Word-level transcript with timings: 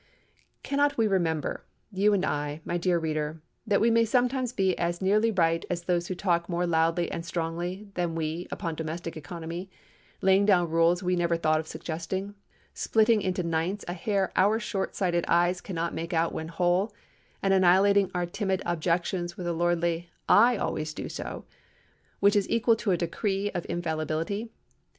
Cannot 0.63 0.97
we 0.97 1.05
remember—you 1.05 2.11
and 2.11 2.25
I, 2.25 2.59
my 2.65 2.77
dear 2.79 2.97
reader—that 2.97 3.79
we 3.79 3.91
may 3.91 4.03
sometimes 4.03 4.51
be 4.51 4.75
as 4.79 4.99
nearly 4.99 5.29
right 5.29 5.63
as 5.69 5.83
those 5.83 6.07
who 6.07 6.15
talk 6.15 6.49
more 6.49 6.65
loudly 6.65 7.11
and 7.11 7.23
strongly 7.23 7.87
than 7.93 8.15
we 8.15 8.47
upon 8.49 8.73
domestic 8.73 9.15
economy, 9.15 9.69
laying 10.19 10.47
down 10.47 10.71
rules 10.71 11.03
we 11.03 11.15
never 11.15 11.37
thought 11.37 11.59
of 11.59 11.67
suggesting; 11.67 12.33
splitting 12.73 13.21
into 13.21 13.43
ninths 13.43 13.85
a 13.87 13.93
hair 13.93 14.31
our 14.35 14.59
short 14.59 14.95
sighted 14.95 15.23
eyes 15.27 15.61
cannot 15.61 15.93
make 15.93 16.13
out 16.15 16.33
when 16.33 16.47
whole, 16.47 16.91
and 17.43 17.53
annihilating 17.53 18.09
our 18.15 18.25
timid 18.25 18.63
objections 18.65 19.37
with 19.37 19.45
a 19.45 19.53
lordly 19.53 20.09
"I 20.27 20.57
always 20.57 20.95
do 20.95 21.09
so," 21.09 21.45
which 22.19 22.35
is 22.35 22.49
equal 22.49 22.75
to 22.77 22.89
a 22.89 22.97
decree 22.97 23.51
of 23.51 23.67
infallibility? 23.69 24.49